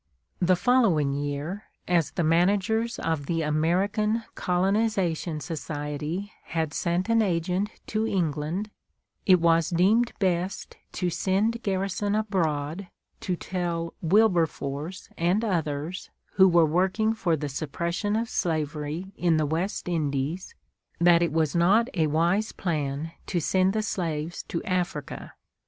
The 0.39 0.55
following 0.55 1.13
year, 1.13 1.65
as 1.87 2.09
the 2.09 2.23
managers 2.23 2.97
of 2.97 3.27
the 3.27 3.43
American 3.43 4.23
Colonization 4.33 5.39
Society 5.39 6.33
had 6.45 6.73
sent 6.73 7.07
an 7.07 7.21
agent 7.21 7.69
to 7.85 8.07
England, 8.07 8.71
it 9.27 9.39
was 9.39 9.69
deemed 9.69 10.13
best 10.17 10.75
to 10.93 11.11
send 11.11 11.61
Garrison 11.61 12.15
abroad 12.15 12.87
to 13.19 13.35
tell 13.35 13.93
Wilberforce 14.01 15.07
and 15.19 15.45
others 15.45 16.09
who 16.33 16.47
were 16.47 16.65
working 16.65 17.13
for 17.13 17.35
the 17.37 17.47
suppression 17.47 18.15
of 18.15 18.27
slavery 18.27 19.11
in 19.15 19.37
the 19.37 19.45
West 19.45 19.87
Indies, 19.87 20.55
that 20.99 21.21
it 21.21 21.31
was 21.31 21.55
not 21.55 21.89
a 21.93 22.07
wise 22.07 22.53
plan 22.53 23.11
to 23.27 23.39
send 23.39 23.73
the 23.73 23.83
slaves 23.83 24.41
to 24.47 24.63
Africa. 24.63 25.33